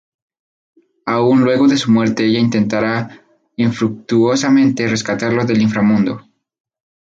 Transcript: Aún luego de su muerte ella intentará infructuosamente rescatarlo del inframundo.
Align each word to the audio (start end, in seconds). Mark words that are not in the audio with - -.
Aún 1.05 1.43
luego 1.43 1.67
de 1.67 1.77
su 1.77 1.91
muerte 1.91 2.25
ella 2.25 2.39
intentará 2.39 3.21
infructuosamente 3.57 4.87
rescatarlo 4.87 5.45
del 5.45 5.61
inframundo. 5.61 6.23